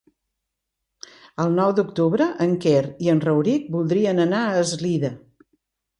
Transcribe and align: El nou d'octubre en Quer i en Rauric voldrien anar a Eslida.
El 1.43 1.51
nou 1.59 1.75
d'octubre 1.81 2.27
en 2.47 2.57
Quer 2.63 2.81
i 3.09 3.13
en 3.15 3.23
Rauric 3.29 3.69
voldrien 3.77 4.27
anar 4.29 4.45
a 4.47 4.57
Eslida. 4.67 5.17